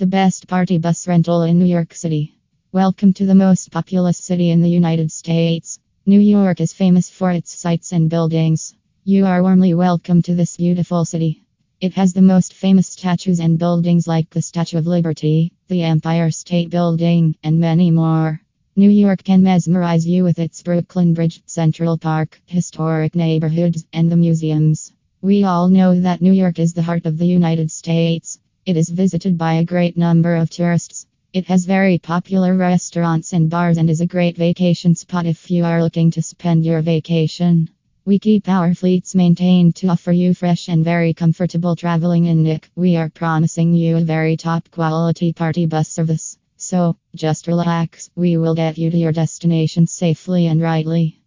[0.00, 2.34] the best party bus rental in New York City.
[2.72, 5.78] Welcome to the most populous city in the United States.
[6.06, 8.74] New York is famous for its sights and buildings.
[9.04, 11.42] You are warmly welcome to this beautiful city.
[11.82, 16.30] It has the most famous statues and buildings like the Statue of Liberty, the Empire
[16.30, 18.40] State Building, and many more.
[18.76, 24.16] New York can mesmerize you with its Brooklyn Bridge, Central Park, historic neighborhoods, and the
[24.16, 24.94] museums.
[25.20, 28.38] We all know that New York is the heart of the United States.
[28.66, 31.06] It is visited by a great number of tourists.
[31.32, 35.64] It has very popular restaurants and bars and is a great vacation spot if you
[35.64, 37.70] are looking to spend your vacation.
[38.04, 42.68] We keep our fleets maintained to offer you fresh and very comfortable traveling in Nick.
[42.74, 46.36] We are promising you a very top quality party bus service.
[46.58, 51.19] So, just relax, we will get you to your destination safely and rightly.